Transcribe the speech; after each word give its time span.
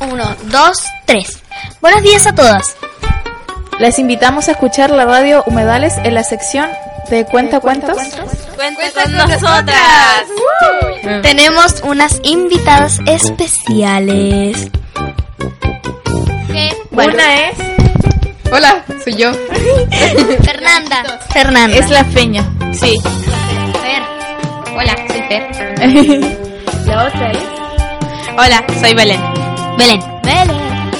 Uno, 0.00 0.24
dos, 0.44 0.78
tres. 1.04 1.42
Buenos 1.80 2.02
días 2.02 2.26
a 2.26 2.34
todas. 2.34 2.76
Les 3.78 3.98
invitamos 3.98 4.48
a 4.48 4.52
escuchar 4.52 4.90
la 4.90 5.04
radio 5.04 5.42
Humedales 5.46 5.94
en 5.98 6.14
la 6.14 6.24
sección 6.24 6.68
de 7.10 7.24
Cuenta 7.26 7.60
Cuentos. 7.60 7.98
Cuenta 8.56 8.82
con 8.94 9.12
nosotras. 9.12 10.24
Tenemos 11.22 11.82
unas 11.84 12.20
invitadas 12.22 12.98
especiales. 13.06 14.70
Una 16.92 17.48
es 17.48 17.58
Hola, 18.52 18.84
soy 19.04 19.14
yo. 19.14 19.32
Fernanda. 20.44 21.20
Fernanda. 21.32 21.76
es 21.76 21.88
la 21.90 22.04
feña. 22.04 22.44
Sí. 22.72 22.96
Fer. 23.80 24.02
Hola, 24.76 24.96
soy 25.08 25.22
Fer. 25.28 25.50
la 26.86 27.04
otra 27.06 27.30
es 27.30 27.38
Hola, 28.36 28.64
soy 28.80 28.94
Belén. 28.94 29.39
Belén. 29.80 30.00
Belén. 30.22 30.90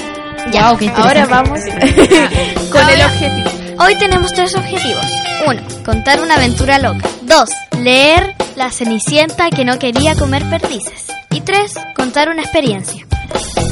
Ya, 0.51 0.75
qué 0.75 0.89
Ahora 0.95 1.27
vamos 1.27 1.59
con 2.71 2.89
el 2.89 3.01
objetivo. 3.01 3.49
Hoy 3.79 3.95
tenemos 3.99 4.33
tres 4.33 4.55
objetivos. 4.55 5.05
Uno, 5.45 5.61
contar 5.85 6.19
una 6.19 6.33
aventura 6.33 6.79
loca. 6.79 7.07
Dos, 7.21 7.51
leer 7.79 8.33
La 8.55 8.71
Cenicienta 8.71 9.51
que 9.51 9.65
no 9.65 9.77
quería 9.77 10.15
comer 10.15 10.43
perdices. 10.49 11.05
Y 11.29 11.41
tres, 11.41 11.75
contar 11.95 12.29
una 12.29 12.41
experiencia. 12.41 13.05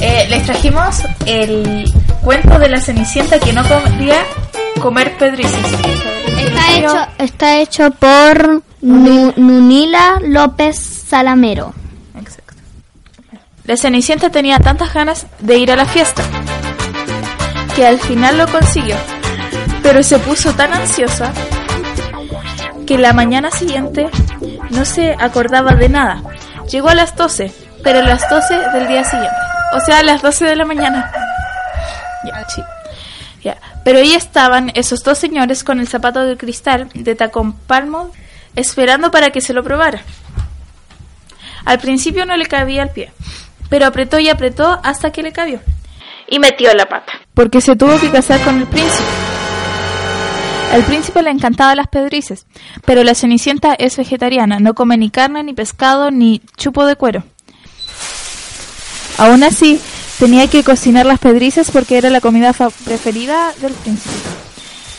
Eh, 0.00 0.26
les 0.30 0.44
trajimos 0.46 1.02
el 1.26 1.92
cuento 2.22 2.60
de 2.60 2.68
la 2.68 2.80
Cenicienta 2.80 3.40
que 3.40 3.52
no 3.52 3.64
quería 3.64 4.22
comer 4.80 5.16
pedrices. 5.18 5.58
Está 6.38 6.76
hecho, 6.76 7.06
está 7.18 7.58
hecho 7.58 7.90
por 7.90 8.62
Nu- 8.80 9.34
Nunila 9.36 10.20
López 10.24 10.76
Salamero. 11.08 11.74
La 13.64 13.76
Cenicienta 13.76 14.30
tenía 14.30 14.58
tantas 14.58 14.92
ganas 14.92 15.26
de 15.38 15.58
ir 15.58 15.70
a 15.70 15.76
la 15.76 15.84
fiesta 15.84 16.22
que 17.76 17.86
al 17.86 18.00
final 18.00 18.38
lo 18.38 18.48
consiguió, 18.48 18.96
pero 19.82 20.02
se 20.02 20.18
puso 20.18 20.52
tan 20.54 20.72
ansiosa 20.72 21.32
que 22.86 22.98
la 22.98 23.12
mañana 23.12 23.50
siguiente 23.50 24.10
no 24.70 24.84
se 24.84 25.14
acordaba 25.18 25.74
de 25.74 25.88
nada. 25.88 26.22
Llegó 26.70 26.88
a 26.88 26.94
las 26.94 27.16
12, 27.16 27.52
pero 27.84 28.00
a 28.00 28.02
las 28.02 28.28
12 28.28 28.54
del 28.72 28.88
día 28.88 29.04
siguiente, 29.04 29.36
o 29.74 29.80
sea, 29.80 29.98
a 29.98 30.02
las 30.02 30.22
12 30.22 30.44
de 30.44 30.56
la 30.56 30.64
mañana. 30.64 31.10
Ya, 32.24 32.48
sí. 32.48 32.62
Ya. 33.42 33.56
Pero 33.84 33.98
ahí 33.98 34.14
estaban 34.14 34.72
esos 34.74 35.02
dos 35.02 35.18
señores 35.18 35.64
con 35.64 35.80
el 35.80 35.88
zapato 35.88 36.24
de 36.24 36.36
cristal 36.36 36.88
de 36.92 37.14
tacón 37.14 37.52
palmo 37.52 38.10
esperando 38.56 39.10
para 39.10 39.30
que 39.30 39.40
se 39.40 39.52
lo 39.52 39.62
probara. 39.62 40.02
Al 41.64 41.78
principio 41.78 42.26
no 42.26 42.36
le 42.36 42.46
cabía 42.46 42.82
el 42.82 42.90
pie, 42.90 43.12
pero 43.70 43.86
apretó 43.86 44.18
y 44.18 44.28
apretó 44.28 44.78
hasta 44.82 45.10
que 45.10 45.22
le 45.22 45.32
cabió. 45.32 45.60
Y 46.28 46.38
metió 46.38 46.72
la 46.74 46.86
pata. 46.86 47.12
Porque 47.32 47.62
se 47.62 47.76
tuvo 47.76 47.98
que 47.98 48.10
casar 48.10 48.40
con 48.42 48.58
el 48.58 48.66
príncipe. 48.66 49.08
Al 50.72 50.84
príncipe 50.84 51.22
le 51.22 51.30
encantaban 51.30 51.76
las 51.76 51.88
pedrices, 51.88 52.46
pero 52.84 53.02
la 53.02 53.14
Cenicienta 53.14 53.74
es 53.74 53.96
vegetariana, 53.96 54.60
no 54.60 54.74
come 54.74 54.96
ni 54.96 55.10
carne, 55.10 55.42
ni 55.42 55.52
pescado, 55.52 56.12
ni 56.12 56.42
chupo 56.56 56.84
de 56.86 56.94
cuero. 56.94 57.24
Aún 59.18 59.42
así, 59.42 59.80
tenía 60.20 60.46
que 60.46 60.62
cocinar 60.62 61.06
las 61.06 61.18
pedrices 61.18 61.72
porque 61.72 61.98
era 61.98 62.08
la 62.08 62.20
comida 62.20 62.52
preferida 62.52 63.52
del 63.60 63.72
príncipe. 63.72 64.14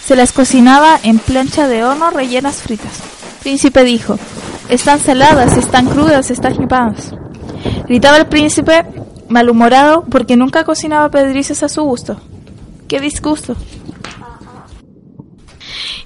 Se 0.06 0.18
las 0.18 0.34
cocinaba 0.34 1.00
en 1.04 1.20
plancha 1.20 1.70
de 1.70 1.86
horno 1.86 2.10
rellenas 2.10 2.62
fritas. 2.62 3.00
Príncipe 3.42 3.84
dijo, 3.86 4.20
están 4.68 5.00
saladas, 5.00 5.56
están 5.56 5.88
crudas, 5.88 6.32
están 6.32 6.58
quemadas. 6.58 7.14
Gritaba 7.88 8.18
el 8.18 8.28
príncipe, 8.28 8.86
malhumorado, 9.30 10.04
porque 10.10 10.36
nunca 10.36 10.64
cocinaba 10.64 11.10
pedrices 11.10 11.64
a 11.64 11.70
su 11.70 11.84
gusto. 11.84 12.20
¡Qué 12.88 13.00
disgusto! 13.00 13.56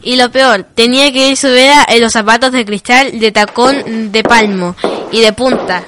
Y 0.05 0.17
lo 0.17 0.31
peor, 0.31 0.63
tenía 0.75 1.11
que 1.11 1.29
ir 1.29 1.37
su 1.37 1.47
vida 1.47 1.83
en 1.87 1.99
los 2.01 2.13
zapatos 2.13 2.51
de 2.51 2.63
cristal 2.63 3.19
de 3.19 3.31
tacón 3.31 4.11
de 4.11 4.23
palmo 4.23 4.75
y 5.11 5.19
de 5.19 5.33
punta. 5.33 5.83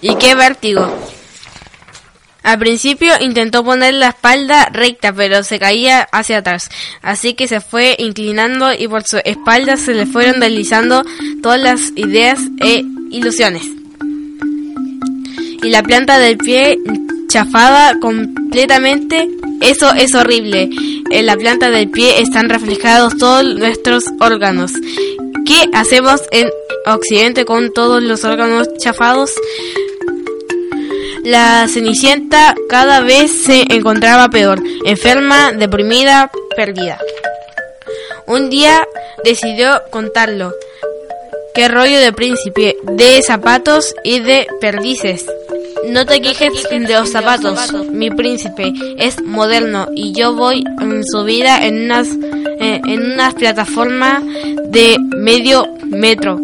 Y 0.00 0.14
qué 0.14 0.34
vértigo. 0.34 0.90
Al 2.42 2.58
principio 2.58 3.12
intentó 3.20 3.62
poner 3.62 3.92
la 3.94 4.08
espalda 4.08 4.68
recta, 4.72 5.12
pero 5.12 5.42
se 5.42 5.58
caía 5.58 6.08
hacia 6.12 6.38
atrás. 6.38 6.70
Así 7.02 7.34
que 7.34 7.46
se 7.46 7.60
fue 7.60 7.96
inclinando 7.98 8.72
y 8.72 8.88
por 8.88 9.02
su 9.02 9.18
espalda 9.24 9.76
se 9.76 9.92
le 9.92 10.06
fueron 10.06 10.40
deslizando 10.40 11.02
todas 11.42 11.60
las 11.60 11.80
ideas 11.96 12.38
e 12.60 12.84
ilusiones. 13.10 13.75
Y 15.62 15.70
la 15.70 15.82
planta 15.82 16.18
del 16.18 16.36
pie 16.38 16.78
chafada 17.28 17.98
completamente. 18.00 19.28
Eso 19.60 19.92
es 19.92 20.14
horrible. 20.14 20.70
En 21.10 21.26
la 21.26 21.36
planta 21.36 21.70
del 21.70 21.90
pie 21.90 22.20
están 22.20 22.48
reflejados 22.48 23.16
todos 23.18 23.44
nuestros 23.44 24.04
órganos. 24.20 24.72
¿Qué 25.46 25.68
hacemos 25.72 26.22
en 26.32 26.48
Occidente 26.86 27.44
con 27.44 27.72
todos 27.72 28.02
los 28.02 28.24
órganos 28.24 28.68
chafados? 28.78 29.32
La 31.24 31.66
Cenicienta 31.68 32.54
cada 32.68 33.00
vez 33.00 33.32
se 33.32 33.64
encontraba 33.68 34.28
peor, 34.28 34.62
enferma, 34.84 35.52
deprimida, 35.52 36.30
perdida. 36.56 36.98
Un 38.26 38.48
día 38.50 38.86
decidió 39.24 39.82
contarlo. 39.90 40.52
¿Qué 41.54 41.68
rollo 41.68 41.98
de 41.98 42.12
príncipe? 42.12 42.76
De 42.82 43.22
zapatos 43.22 43.94
y 44.04 44.20
de 44.20 44.46
perdices. 44.60 45.26
No 45.84 46.04
te 46.04 46.20
quejes 46.20 46.52
de 46.70 46.94
los 46.94 47.10
zapatos, 47.10 47.72
mi 47.92 48.10
príncipe 48.10 48.72
es 48.98 49.22
moderno 49.22 49.88
y 49.94 50.12
yo 50.12 50.34
voy 50.34 50.64
en 50.80 51.04
su 51.04 51.22
vida 51.24 51.64
en 51.64 51.84
unas 51.84 52.08
eh, 52.60 52.80
en 52.86 53.12
unas 53.12 53.34
plataformas 53.34 54.22
de 54.70 54.96
medio 55.16 55.66
metro. 55.84 56.40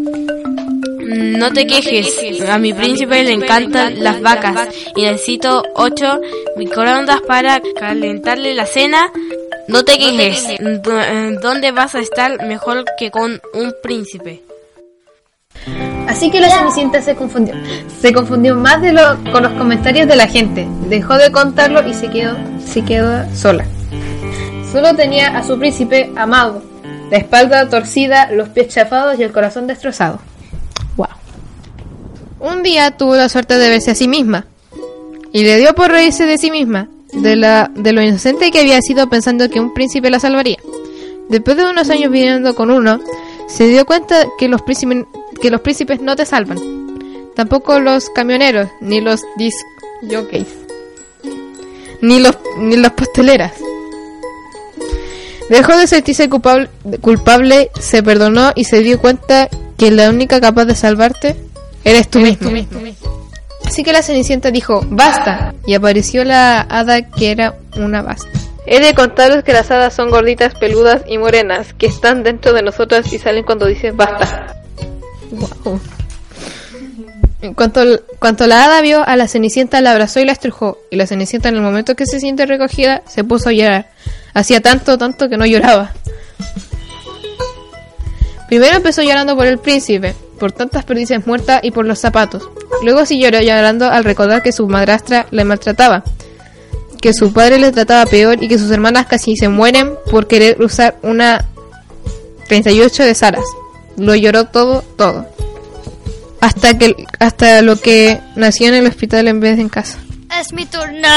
No 1.04 1.52
te 1.52 1.66
quejes, 1.66 2.14
a 2.48 2.58
mi 2.58 2.72
príncipe 2.72 3.22
le 3.24 3.32
encantan 3.32 4.02
las 4.02 4.20
vacas 4.22 4.68
y 4.96 5.02
necesito 5.02 5.62
ocho 5.74 6.20
microondas 6.56 7.20
para 7.22 7.60
calentarle 7.78 8.54
la 8.54 8.66
cena. 8.66 9.10
No 9.68 9.84
te 9.84 9.98
quejes, 9.98 10.44
¿Dó- 10.82 11.40
¿dónde 11.40 11.70
vas 11.72 11.94
a 11.94 12.00
estar 12.00 12.46
mejor 12.46 12.84
que 12.98 13.10
con 13.10 13.40
un 13.54 13.74
príncipe? 13.82 14.42
Así 16.08 16.30
que 16.30 16.40
la 16.40 16.50
Cenicienta 16.50 17.00
se 17.00 17.14
confundió. 17.14 17.54
Se 18.00 18.12
confundió 18.12 18.56
más 18.56 18.80
de 18.82 18.92
lo, 18.92 19.16
con 19.32 19.42
los 19.42 19.52
comentarios 19.52 20.08
de 20.08 20.16
la 20.16 20.26
gente. 20.26 20.66
Dejó 20.88 21.14
de 21.14 21.30
contarlo 21.30 21.86
y 21.86 21.94
se 21.94 22.08
quedó, 22.08 22.36
se 22.64 22.82
quedó 22.84 23.24
sola. 23.34 23.64
Solo 24.70 24.94
tenía 24.94 25.36
a 25.36 25.44
su 25.44 25.58
príncipe 25.58 26.10
amado, 26.16 26.62
la 27.10 27.18
espalda 27.18 27.68
torcida, 27.68 28.30
los 28.32 28.48
pies 28.48 28.68
chafados 28.68 29.18
y 29.18 29.22
el 29.22 29.32
corazón 29.32 29.66
destrozado. 29.66 30.18
Wow. 30.96 31.08
Un 32.40 32.62
día 32.62 32.90
tuvo 32.92 33.14
la 33.14 33.28
suerte 33.28 33.58
de 33.58 33.68
verse 33.68 33.90
a 33.90 33.94
sí 33.94 34.08
misma 34.08 34.46
y 35.32 35.44
le 35.44 35.58
dio 35.58 35.74
por 35.74 35.90
reírse 35.90 36.26
de 36.26 36.38
sí 36.38 36.50
misma, 36.50 36.88
de, 37.12 37.36
la, 37.36 37.70
de 37.74 37.92
lo 37.92 38.02
inocente 38.02 38.50
que 38.50 38.60
había 38.60 38.80
sido 38.80 39.08
pensando 39.08 39.48
que 39.48 39.60
un 39.60 39.74
príncipe 39.74 40.10
la 40.10 40.20
salvaría. 40.20 40.58
Después 41.28 41.56
de 41.56 41.64
unos 41.64 41.88
años 41.90 42.10
viviendo 42.10 42.54
con 42.54 42.70
uno, 42.70 43.00
se 43.46 43.68
dio 43.68 43.84
cuenta 43.84 44.26
que 44.38 44.48
los 44.48 44.62
príncipes, 44.62 45.04
que 45.42 45.50
los 45.50 45.60
príncipes 45.60 46.00
no 46.00 46.14
te 46.14 46.24
salvan. 46.24 46.58
Tampoco 47.34 47.80
los 47.80 48.08
camioneros, 48.10 48.68
ni 48.80 49.00
los 49.00 49.20
disc 49.36 49.58
jockeys, 50.08 50.46
ni 52.00 52.20
los, 52.20 52.38
ni 52.58 52.76
las 52.76 52.92
pasteleras. 52.92 53.52
Dejó 55.50 55.76
de 55.76 55.86
sentirse 55.86 56.30
culpable, 56.30 56.70
culpable, 57.00 57.70
se 57.78 58.02
perdonó 58.02 58.52
y 58.54 58.64
se 58.64 58.80
dio 58.80 59.00
cuenta 59.00 59.48
que 59.76 59.90
la 59.90 60.08
única 60.08 60.40
capaz 60.40 60.64
de 60.66 60.76
salvarte 60.76 61.36
eres 61.84 62.08
tú 62.08 62.20
mismo. 62.20 62.50
Así 63.64 63.82
que 63.82 63.92
la 63.92 64.02
Cenicienta 64.02 64.50
dijo, 64.50 64.84
basta, 64.88 65.54
y 65.66 65.74
apareció 65.74 66.24
la 66.24 66.60
hada 66.60 67.02
que 67.10 67.32
era 67.32 67.56
una 67.76 68.02
basta. 68.02 68.28
He 68.66 68.80
de 68.80 68.94
contaros 68.94 69.42
que 69.42 69.52
las 69.52 69.70
hadas 69.72 69.92
son 69.92 70.10
gorditas, 70.10 70.54
peludas 70.54 71.02
y 71.08 71.18
morenas, 71.18 71.74
que 71.74 71.86
están 71.86 72.22
dentro 72.22 72.52
de 72.52 72.62
nosotras 72.62 73.12
y 73.12 73.18
salen 73.18 73.44
cuando 73.44 73.66
dices 73.66 73.96
basta. 73.96 74.61
Guau. 75.32 75.80
En 77.40 77.54
cuanto, 77.54 77.82
cuanto 78.20 78.46
la 78.46 78.64
hada 78.64 78.80
vio 78.82 79.06
a 79.06 79.16
la 79.16 79.26
Cenicienta, 79.26 79.80
la 79.80 79.90
abrazó 79.90 80.20
y 80.20 80.24
la 80.24 80.32
estrujó. 80.32 80.78
Y 80.90 80.96
la 80.96 81.08
Cenicienta, 81.08 81.48
en 81.48 81.56
el 81.56 81.62
momento 81.62 81.96
que 81.96 82.06
se 82.06 82.20
siente 82.20 82.46
recogida, 82.46 83.02
se 83.08 83.24
puso 83.24 83.48
a 83.48 83.52
llorar. 83.52 83.90
Hacía 84.32 84.60
tanto, 84.60 84.96
tanto 84.96 85.28
que 85.28 85.36
no 85.36 85.44
lloraba. 85.44 85.92
Primero 88.48 88.76
empezó 88.76 89.02
llorando 89.02 89.34
por 89.34 89.46
el 89.46 89.58
príncipe, 89.58 90.14
por 90.38 90.52
tantas 90.52 90.84
perdices 90.84 91.26
muertas 91.26 91.60
y 91.64 91.72
por 91.72 91.84
los 91.84 91.98
zapatos. 91.98 92.48
Luego 92.84 93.06
siguió 93.06 93.30
llorando 93.30 93.88
al 93.88 94.04
recordar 94.04 94.42
que 94.42 94.52
su 94.52 94.68
madrastra 94.68 95.26
le 95.30 95.44
maltrataba, 95.44 96.04
que 97.00 97.12
su 97.12 97.32
padre 97.32 97.58
le 97.58 97.72
trataba 97.72 98.06
peor 98.06 98.42
y 98.42 98.48
que 98.48 98.58
sus 98.58 98.70
hermanas 98.70 99.06
casi 99.06 99.36
se 99.36 99.48
mueren 99.48 99.94
por 100.10 100.28
querer 100.28 100.62
usar 100.62 100.96
una 101.02 101.44
38 102.48 103.04
de 103.04 103.14
Saras. 103.14 103.44
Lo 103.96 104.14
lloró 104.14 104.46
todo, 104.46 104.82
todo. 104.96 105.26
Hasta 106.40 106.76
que 106.76 107.06
hasta 107.18 107.62
lo 107.62 107.80
que 107.80 108.20
nació 108.34 108.68
en 108.68 108.74
el 108.74 108.86
hospital 108.86 109.28
en 109.28 109.40
vez 109.40 109.56
de 109.56 109.62
en 109.62 109.68
casa. 109.68 109.98
Es 110.40 110.52
mi 110.52 110.66
turno. 110.66 111.08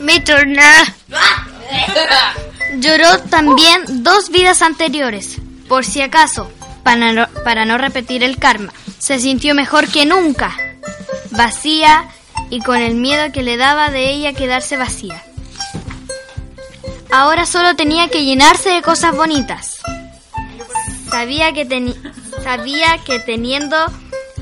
Mi 0.00 0.20
turno. 0.20 0.62
Lloró 2.78 3.18
también 3.28 4.02
dos 4.04 4.30
vidas 4.30 4.62
anteriores, 4.62 5.38
por 5.68 5.84
si 5.84 6.00
acaso, 6.02 6.50
para 6.82 7.12
no, 7.12 7.28
para 7.44 7.64
no 7.64 7.78
repetir 7.78 8.22
el 8.22 8.38
karma. 8.38 8.72
Se 8.98 9.18
sintió 9.18 9.54
mejor 9.54 9.88
que 9.88 10.06
nunca, 10.06 10.56
vacía 11.30 12.04
y 12.48 12.60
con 12.60 12.78
el 12.78 12.94
miedo 12.94 13.32
que 13.32 13.42
le 13.42 13.56
daba 13.56 13.90
de 13.90 14.10
ella 14.10 14.32
quedarse 14.32 14.76
vacía. 14.76 15.22
Ahora 17.10 17.44
solo 17.44 17.74
tenía 17.74 18.08
que 18.08 18.24
llenarse 18.24 18.70
de 18.70 18.82
cosas 18.82 19.16
bonitas. 19.16 19.69
Sabía 21.10 21.52
que, 21.52 21.94
sabía 22.42 22.98
que 23.04 23.18
teniendo 23.20 23.76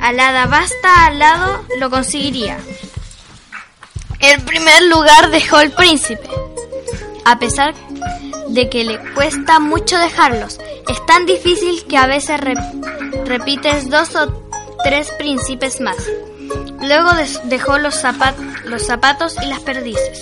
a 0.00 0.12
la 0.12 0.28
hada 0.28 0.46
basta 0.46 1.06
al 1.06 1.18
lado 1.18 1.64
lo 1.80 1.90
conseguiría. 1.90 2.58
En 4.20 4.44
primer 4.44 4.82
lugar 4.84 5.30
dejó 5.30 5.60
el 5.60 5.70
príncipe. 5.72 6.28
A 7.24 7.38
pesar 7.38 7.74
de 8.48 8.68
que 8.70 8.84
le 8.84 8.98
cuesta 9.14 9.60
mucho 9.60 9.98
dejarlos, 9.98 10.58
es 10.88 11.06
tan 11.06 11.26
difícil 11.26 11.84
que 11.86 11.96
a 11.98 12.06
veces 12.06 12.40
re- 12.40 12.54
repites 13.24 13.90
dos 13.90 14.14
o 14.16 14.42
tres 14.82 15.10
príncipes 15.18 15.80
más. 15.80 15.96
Luego 16.80 17.10
dejó 17.44 17.78
los 17.78 17.94
zapatos 17.96 19.34
y 19.42 19.46
las 19.46 19.60
perdices. 19.60 20.20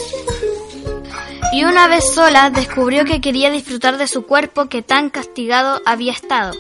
Y 1.57 1.65
una 1.65 1.89
vez 1.89 2.05
sola 2.15 2.51
descubrió 2.51 3.07
que 3.07 3.23
quería 3.23 3.51
disfrutar 3.51 3.97
de 3.97 4.07
su 4.07 4.27
cuerpo 4.27 4.67
que 4.67 4.83
tan 4.83 5.09
castigado 5.09 5.81
había 5.87 6.13
estado. 6.13 6.53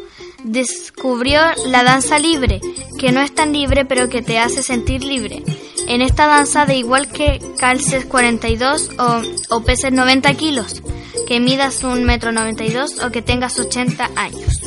Descubrió 0.42 1.38
la 1.66 1.82
danza 1.82 2.18
libre, 2.18 2.62
que 2.98 3.12
no 3.12 3.20
es 3.20 3.34
tan 3.34 3.52
libre 3.52 3.84
pero 3.84 4.08
que 4.08 4.22
te 4.22 4.38
hace 4.38 4.62
sentir 4.62 5.04
libre. 5.04 5.42
En 5.86 6.00
esta 6.00 6.26
danza 6.26 6.64
de 6.64 6.76
igual 6.76 7.08
que 7.08 7.42
calces 7.58 8.06
42 8.06 8.90
o, 8.98 9.20
o 9.56 9.60
peses 9.64 9.92
90 9.92 10.32
kilos, 10.32 10.82
que 11.28 11.40
midas 11.40 11.84
un 11.84 12.04
metro 12.04 12.32
92 12.32 13.00
o 13.04 13.10
que 13.10 13.20
tengas 13.20 13.58
80 13.60 14.10
años. 14.16 14.62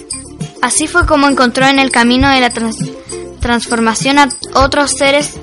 Así 0.62 0.86
fue 0.88 1.08
como 1.08 1.28
encontró 1.28 1.66
en 1.66 1.80
el 1.80 1.90
camino 1.90 2.30
de 2.30 2.40
la 2.42 2.52
trans- 2.52 2.78
transformación 3.40 4.20
a 4.20 4.30
otros 4.54 4.92
seres 4.92 5.40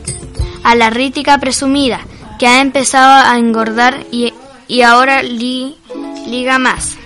a 0.63 0.77
la 0.77 0.91
rítica 0.91 1.39
presumida, 1.39 2.01
que 2.39 2.47
ha 2.47 2.61
empezado 2.61 3.29
a 3.29 3.37
engordar 3.37 4.07
y, 4.13 4.33
y 4.69 4.83
ahora 4.83 5.23
li- 5.23 5.77
liga 6.27 6.59
más. 6.59 6.97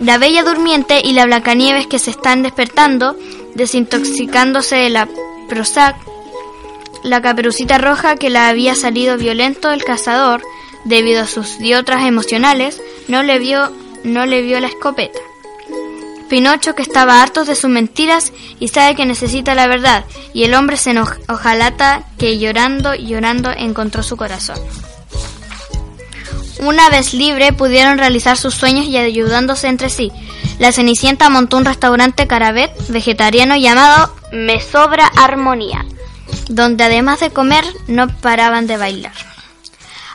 La 0.00 0.18
bella 0.18 0.42
durmiente 0.44 1.00
y 1.02 1.12
la 1.12 1.24
Blancanieves 1.26 1.86
que 1.86 1.98
se 1.98 2.10
están 2.10 2.42
despertando, 2.42 3.16
desintoxicándose 3.54 4.76
de 4.76 4.90
la 4.90 5.08
Prozac, 5.48 5.96
la 7.02 7.22
caperucita 7.22 7.78
roja 7.78 8.16
que 8.16 8.30
la 8.30 8.48
había 8.48 8.74
salido 8.74 9.16
violento 9.16 9.70
el 9.70 9.84
cazador, 9.84 10.42
debido 10.84 11.22
a 11.22 11.26
sus 11.26 11.58
diotras 11.58 12.04
emocionales, 12.04 12.80
no 13.08 13.22
le 13.22 13.38
vio, 13.38 13.72
no 14.04 14.26
le 14.26 14.42
vio 14.42 14.60
la 14.60 14.68
escopeta. 14.68 15.18
Pinocho 16.28 16.74
que 16.74 16.82
estaba 16.82 17.22
harto 17.22 17.44
de 17.44 17.54
sus 17.54 17.70
mentiras 17.70 18.32
y 18.58 18.68
sabe 18.68 18.96
que 18.96 19.06
necesita 19.06 19.54
la 19.54 19.68
verdad, 19.68 20.04
y 20.34 20.42
el 20.44 20.54
hombre 20.54 20.76
se 20.76 20.90
eno- 20.90 21.06
ojalata 21.28 22.02
que 22.18 22.38
llorando, 22.38 22.94
llorando 22.96 23.50
encontró 23.52 24.02
su 24.02 24.16
corazón. 24.16 24.58
Una 26.60 26.88
vez 26.88 27.12
libre 27.12 27.52
pudieron 27.52 27.98
realizar 27.98 28.36
sus 28.36 28.54
sueños 28.54 28.86
y 28.86 28.96
ayudándose 28.96 29.68
entre 29.68 29.90
sí. 29.90 30.10
La 30.58 30.72
Cenicienta 30.72 31.28
montó 31.28 31.58
un 31.58 31.64
restaurante 31.64 32.26
carabet 32.26 32.72
vegetariano 32.88 33.56
llamado 33.56 34.14
Me 34.32 34.60
Sobra 34.60 35.06
Armonía, 35.06 35.84
donde 36.48 36.84
además 36.84 37.20
de 37.20 37.30
comer 37.30 37.64
no 37.88 38.08
paraban 38.08 38.66
de 38.66 38.78
bailar. 38.78 39.12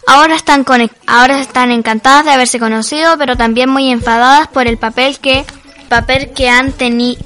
Ahora 0.07 0.35
están, 0.35 0.65
ahora 1.05 1.39
están 1.39 1.71
encantadas 1.71 2.25
de 2.25 2.31
haberse 2.31 2.59
conocido, 2.59 3.17
pero 3.17 3.37
también 3.37 3.69
muy 3.69 3.91
enfadadas 3.91 4.47
por 4.47 4.67
el 4.67 4.77
papel 4.77 5.19
que, 5.19 5.45
papel 5.89 6.31
que 6.33 6.49
han 6.49 6.71
tenido 6.71 7.19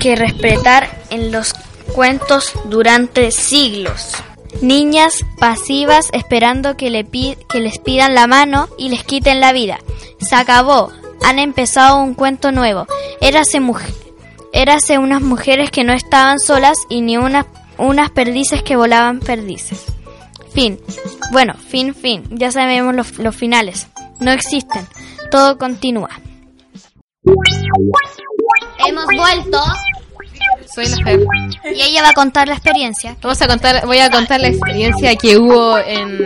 que 0.00 0.16
respetar 0.16 1.00
en 1.10 1.30
los 1.30 1.54
cuentos 1.94 2.52
durante 2.64 3.30
siglos. 3.30 4.14
Niñas 4.60 5.24
pasivas 5.38 6.08
esperando 6.12 6.76
que, 6.76 6.90
le 6.90 7.04
que 7.04 7.60
les 7.60 7.78
pidan 7.78 8.14
la 8.14 8.26
mano 8.26 8.68
y 8.78 8.90
les 8.90 9.04
quiten 9.04 9.40
la 9.40 9.52
vida. 9.52 9.78
Se 10.20 10.34
acabó. 10.34 10.90
Han 11.24 11.38
empezado 11.38 12.02
un 12.02 12.14
cuento 12.14 12.52
nuevo. 12.52 12.86
Érase 13.20 14.98
unas 14.98 15.22
mujeres 15.22 15.70
que 15.70 15.84
no 15.84 15.92
estaban 15.92 16.38
solas 16.38 16.78
y 16.88 17.00
ni 17.00 17.16
unas, 17.16 17.46
unas 17.78 18.10
perdices 18.10 18.62
que 18.62 18.76
volaban 18.76 19.20
perdices. 19.20 19.84
Fin. 20.52 20.78
Bueno, 21.32 21.54
fin, 21.54 21.94
fin. 21.94 22.24
Ya 22.30 22.50
sabemos 22.50 22.94
los, 22.94 23.18
los 23.18 23.34
finales. 23.34 23.88
No 24.20 24.30
existen. 24.32 24.86
Todo 25.30 25.56
continúa. 25.58 26.10
Hemos 28.86 29.06
vuelto 29.06 29.62
Soy 30.74 30.86
la 30.86 31.12
y 31.74 31.82
ella 31.82 32.02
va 32.02 32.08
a 32.10 32.12
contar 32.14 32.48
la 32.48 32.54
experiencia. 32.54 33.16
Vamos 33.20 33.40
a 33.42 33.46
contar, 33.46 33.86
voy 33.86 33.98
a 33.98 34.10
contar 34.10 34.40
la 34.40 34.48
experiencia 34.48 35.14
que 35.16 35.36
hubo 35.36 35.76
en, 35.78 36.18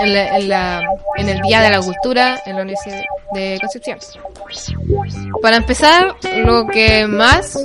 en, 0.00 0.48
la- 0.48 0.82
en 1.16 1.28
el 1.28 1.40
Día 1.42 1.60
de 1.62 1.70
la 1.70 1.80
Cultura 1.80 2.40
en 2.46 2.56
la 2.56 2.62
Universidad 2.62 3.02
de 3.32 3.58
Concepción. 3.60 3.98
Para 5.42 5.56
empezar, 5.56 6.14
lo 6.44 6.66
que 6.66 7.06
más 7.06 7.58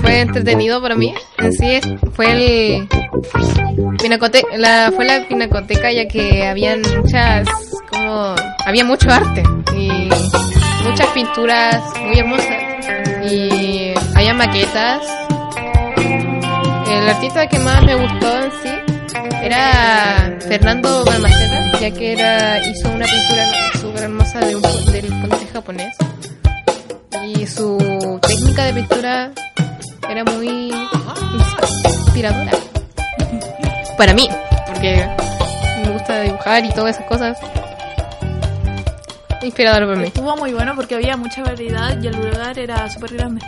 fue 0.00 0.20
entretenido 0.20 0.80
para 0.82 0.94
mí 0.96 1.14
en 1.38 1.52
sí 1.52 1.80
fue 2.14 2.30
el 2.30 2.88
la, 4.58 4.92
fue 4.94 5.04
la 5.04 5.26
pinacoteca 5.28 5.90
ya 5.92 6.06
que 6.06 6.46
habían 6.46 6.82
muchas 7.02 7.46
como 7.90 8.34
había 8.66 8.84
mucho 8.84 9.10
arte 9.10 9.42
y 9.76 10.08
muchas 10.84 11.06
pinturas 11.14 11.82
muy 12.02 12.18
hermosas 12.18 12.56
y 13.30 13.92
había 14.14 14.34
maquetas 14.34 15.00
el 16.98 17.08
artista 17.08 17.46
que 17.48 17.58
más 17.58 17.82
me 17.84 17.94
gustó 17.94 18.42
en 18.42 18.52
sí 18.62 18.94
era 19.42 20.38
Fernando 20.40 21.04
Balmaceda, 21.04 21.78
ya 21.80 21.90
que 21.90 22.12
era 22.12 22.58
hizo 22.66 22.88
una 22.88 23.04
pintura 23.04 23.46
súper 23.80 24.02
hermosa 24.04 24.40
de 24.40 24.56
un, 24.56 24.62
del 24.92 25.06
puente 25.06 25.46
japonés. 25.52 25.96
Y 27.26 27.46
su 27.46 28.18
técnica 28.22 28.64
de 28.66 28.72
pintura 28.74 29.30
era 30.08 30.24
muy 30.24 30.72
inspiradora. 31.82 32.52
Para 33.98 34.14
mí, 34.14 34.28
porque 34.66 35.08
me 35.84 35.90
gusta 35.90 36.20
dibujar 36.20 36.64
y 36.64 36.70
todas 36.70 36.96
esas 36.96 37.08
cosas. 37.08 37.38
Inspirador 39.42 39.86
para 39.86 40.00
mí. 40.00 40.06
Estuvo 40.06 40.36
muy 40.36 40.52
bueno 40.52 40.74
porque 40.74 40.94
había 40.94 41.16
mucha 41.16 41.42
variedad 41.42 42.00
y 42.00 42.06
el 42.06 42.16
lugar 42.16 42.58
era 42.58 42.88
súper 42.88 43.14
grande. 43.14 43.40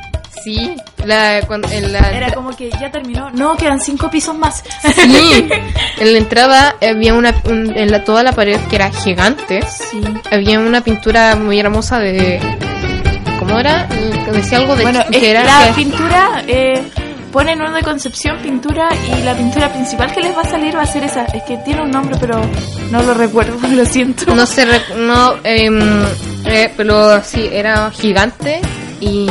Sí, 0.47 0.76
la, 1.05 1.41
cuando, 1.49 1.69
en 1.73 1.93
la, 1.93 1.99
Era 2.12 2.33
como 2.33 2.55
que 2.55 2.71
ya 2.71 2.88
terminó. 2.93 3.31
No, 3.33 3.57
quedan 3.57 3.81
cinco 3.81 4.09
pisos 4.09 4.38
más. 4.38 4.62
Sí, 4.95 5.49
en 5.99 6.12
la 6.12 6.19
entrada 6.19 6.76
había 6.81 7.15
una, 7.15 7.35
un- 7.47 7.76
en 7.76 7.91
la, 7.91 8.05
toda 8.05 8.23
la 8.23 8.31
pared 8.31 8.61
que 8.71 8.76
era 8.76 8.93
gigante. 8.93 9.61
Sí. 9.91 10.00
Había 10.31 10.61
una 10.61 10.83
pintura 10.83 11.35
muy 11.35 11.59
hermosa 11.59 11.99
de, 11.99 12.38
¿cómo 13.41 13.59
era? 13.59 13.88
Decía 14.33 14.59
algo 14.59 14.76
de 14.76 14.85
Bueno, 14.85 15.00
que 15.11 15.31
era 15.33 15.43
la 15.43 15.67
que- 15.67 15.73
pintura, 15.73 16.45
eh, 16.47 16.81
ponen 17.33 17.61
una 17.61 17.73
de 17.73 17.83
Concepción 17.83 18.38
pintura 18.41 18.88
y 19.19 19.23
la 19.25 19.35
pintura 19.35 19.69
principal 19.73 20.12
que 20.12 20.21
les 20.21 20.37
va 20.37 20.43
a 20.43 20.49
salir 20.49 20.76
va 20.76 20.83
a 20.83 20.87
ser 20.87 21.03
esa. 21.03 21.25
Es 21.25 21.43
que 21.43 21.57
tiene 21.65 21.83
un 21.83 21.91
nombre, 21.91 22.17
pero 22.21 22.41
no 22.93 23.03
lo 23.03 23.15
recuerdo, 23.15 23.59
lo 23.69 23.85
siento. 23.85 24.33
no 24.33 24.47
sé, 24.47 24.65
rec- 24.65 24.95
no, 24.97 25.35
em, 25.43 26.05
eh, 26.45 26.73
pero 26.76 27.21
sí, 27.25 27.49
era 27.53 27.91
gigante 27.91 28.61
y 29.00 29.26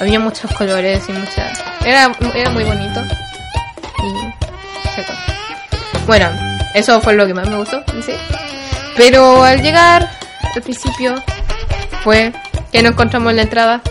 había 0.00 0.20
muchos 0.20 0.50
colores 0.52 1.02
y 1.08 1.12
muchas, 1.12 1.62
era, 1.84 2.12
era 2.34 2.50
muy 2.50 2.64
bonito 2.64 3.00
y 3.98 4.88
seco. 4.94 5.12
Bueno, 6.06 6.28
eso 6.74 7.00
fue 7.00 7.14
lo 7.14 7.26
que 7.26 7.34
más 7.34 7.48
me 7.48 7.56
gustó, 7.56 7.82
sí. 8.04 8.12
Pero 8.96 9.42
al 9.42 9.62
llegar, 9.62 10.08
al 10.54 10.62
principio, 10.62 11.14
fue 12.02 12.32
que 12.72 12.82
nos 12.82 12.92
encontramos 12.92 13.30
en 13.30 13.36
la 13.36 13.42
entrada, 13.42 13.82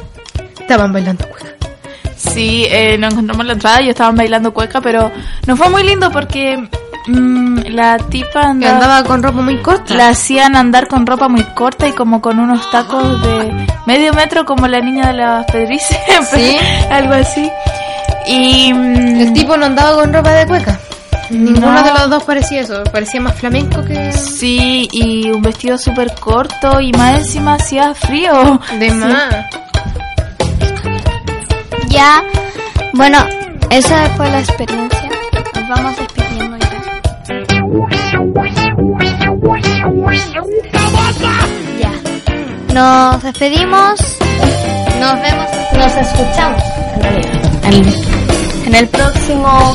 estaban 0.60 0.94
bailando 0.94 1.28
cueca. 1.28 1.50
Sí, 2.16 2.66
eh, 2.70 2.98
nos 2.98 3.14
encontramos 3.14 3.42
en 3.42 3.48
la 3.48 3.54
entrada 3.54 3.82
y 3.82 3.90
estaban 3.90 4.16
bailando 4.16 4.54
cueca, 4.54 4.82
pero 4.82 5.12
no 5.46 5.58
fue 5.58 5.70
muy 5.70 5.84
lindo 5.84 6.12
porque 6.12 6.70
mm, 7.08 7.60
la 7.70 7.98
tipa 7.98 8.42
Que 8.42 8.68
andaba, 8.68 8.74
andaba 8.76 9.04
con 9.04 9.24
ropa 9.24 9.42
muy 9.42 9.58
corta. 9.62 9.94
la 9.96 10.10
hacían 10.10 10.56
andar 10.56 10.88
con 10.88 11.06
ropa 11.06 11.28
muy 11.28 11.44
corta 11.54 11.88
y 11.88 11.94
como 11.94 12.22
con 12.22 12.40
unos 12.40 12.70
tacos 12.72 13.22
de 13.22 13.68
medio 13.86 14.14
metro 14.14 14.46
como 14.46 14.68
la 14.68 14.80
niña 14.80 15.08
de 15.08 15.14
las 15.14 15.46
pedrices, 15.46 15.98
Sí. 16.32 16.58
algo 16.92 17.14
así. 17.14 17.50
Y 18.28 18.74
mm, 18.74 19.20
El 19.22 19.34
tipo 19.34 19.56
no 19.58 19.66
andaba 19.68 19.96
con 20.02 20.12
ropa 20.14 20.32
de 20.32 20.48
cueca. 20.48 20.80
Ninguno 21.30 21.72
No. 21.72 21.84
de 21.84 21.92
los 21.92 22.10
dos 22.12 22.24
parecía 22.24 22.62
eso. 22.62 22.84
Parecía 22.92 23.20
más 23.20 23.34
flamenco 23.36 23.84
que... 23.84 24.12
sí, 24.12 24.88
y 24.92 25.30
un 25.32 25.42
vestido 25.42 25.76
súper 25.78 26.14
corto 26.20 26.80
y 26.80 26.92
más 26.94 27.18
encima 27.18 27.56
hacía 27.56 27.94
frío. 27.96 28.60
De 28.80 28.92
más. 28.92 29.34
Ya, 31.90 32.22
bueno, 32.94 33.18
esa 33.70 34.08
fue 34.18 34.30
la 34.30 34.40
experiencia. 34.40 35.10
Nos 35.56 35.70
vamos 35.70 35.96
despidiendo 35.98 36.24
ya. 36.24 36.25
Nos 42.76 43.24
despedimos. 43.24 43.98
Nos 45.00 45.22
vemos. 45.22 45.50
Nos 45.78 45.96
escuchamos. 45.96 46.62
En 48.66 48.76
el 48.76 48.90
próximo 48.90 49.74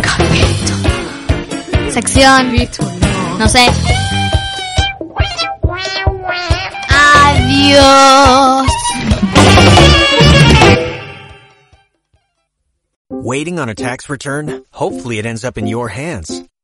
capítulo. 0.00 1.90
Sección. 1.90 2.56
No 3.38 3.46
sé. 3.46 3.66
Adiós. 7.26 8.66
Waiting 13.10 13.58
on 13.58 13.68
a 13.68 13.74
tax 13.74 14.08
return? 14.08 14.64
Hopefully 14.70 15.18
it 15.18 15.26
ends 15.26 15.44
up 15.44 15.58
in 15.58 15.66
your 15.66 15.88
hands. 15.88 16.44